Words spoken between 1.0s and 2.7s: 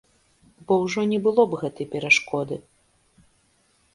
не было б гэтай перашкоды.